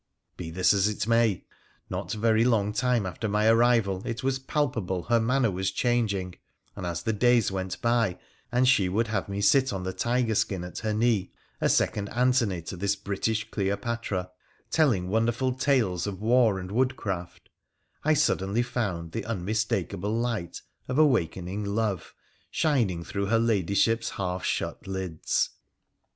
Bo 0.35 0.45
thi3 0.45 0.55
a,s 0.73 0.87
it 0.87 1.05
may, 1.07 1.45
no 1.87 2.01
very 2.05 2.43
long 2.43 2.73
time 2.73 3.05
after 3.05 3.27
my 3.29 3.45
arrival 3.45 4.01
it 4.03 4.23
wai 4.23 4.31
palpable 4.47 5.03
48 5.03 5.03
WONDERFUL 5.03 5.03
ADVENTURES 5.03 5.05
OF 5.05 5.09
her 5.11 5.19
manner 5.43 5.51
was 5.51 5.71
changing; 5.71 6.35
and 6.75 6.87
as 6.87 7.03
the 7.03 7.13
days 7.13 7.51
went 7.51 7.79
by, 7.83 8.17
and 8.51 8.67
she 8.67 8.89
would 8.89 9.09
have 9.09 9.29
me 9.29 9.41
sit 9.41 9.71
on 9.71 9.83
the 9.83 9.93
tiger 9.93 10.33
skin 10.33 10.63
at 10.63 10.79
her 10.79 10.91
knee, 10.91 11.31
a 11.61 11.69
second 11.69 12.09
Antony 12.09 12.63
to 12.63 12.75
this 12.75 12.95
British 12.95 13.47
Cleopatra, 13.51 14.31
telling 14.71 15.07
wonderful 15.07 15.53
tales 15.53 16.07
ol 16.07 16.15
war 16.15 16.57
and 16.57 16.71
woodcraft, 16.71 17.49
I 18.03 18.13
presently 18.15 18.63
found 18.63 19.11
the 19.11 19.25
unmistakable 19.25 20.17
light 20.17 20.63
of 20.87 20.97
awakening 20.97 21.63
love 21.63 22.15
shining 22.49 23.03
through 23.03 23.27
her 23.27 23.37
Ladyship's 23.37 24.09
half 24.09 24.43
shut 24.45 24.87
lids. 24.87 25.51